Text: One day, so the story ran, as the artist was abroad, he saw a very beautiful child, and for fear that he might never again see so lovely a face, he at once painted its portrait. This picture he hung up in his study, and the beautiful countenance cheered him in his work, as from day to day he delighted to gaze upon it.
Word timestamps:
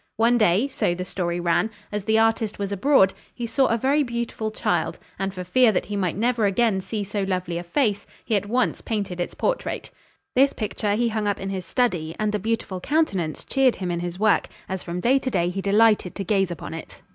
One 0.17 0.39
day, 0.39 0.67
so 0.67 0.95
the 0.95 1.05
story 1.05 1.39
ran, 1.39 1.69
as 1.91 2.05
the 2.05 2.17
artist 2.17 2.57
was 2.57 2.71
abroad, 2.71 3.13
he 3.35 3.45
saw 3.45 3.67
a 3.67 3.77
very 3.77 4.01
beautiful 4.01 4.49
child, 4.49 4.97
and 5.19 5.31
for 5.31 5.43
fear 5.43 5.71
that 5.71 5.85
he 5.85 5.95
might 5.95 6.17
never 6.17 6.47
again 6.47 6.81
see 6.81 7.03
so 7.03 7.21
lovely 7.21 7.59
a 7.59 7.63
face, 7.63 8.07
he 8.25 8.35
at 8.35 8.47
once 8.47 8.81
painted 8.81 9.21
its 9.21 9.35
portrait. 9.35 9.91
This 10.35 10.53
picture 10.53 10.95
he 10.95 11.09
hung 11.09 11.27
up 11.27 11.39
in 11.39 11.51
his 11.51 11.67
study, 11.67 12.15
and 12.17 12.31
the 12.31 12.39
beautiful 12.39 12.79
countenance 12.79 13.45
cheered 13.45 13.75
him 13.75 13.91
in 13.91 13.99
his 13.99 14.17
work, 14.17 14.47
as 14.67 14.81
from 14.81 15.01
day 15.01 15.19
to 15.19 15.29
day 15.29 15.49
he 15.49 15.61
delighted 15.61 16.15
to 16.15 16.23
gaze 16.23 16.49
upon 16.49 16.73
it. 16.73 17.03